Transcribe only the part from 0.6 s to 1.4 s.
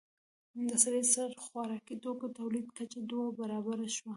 د سړي سر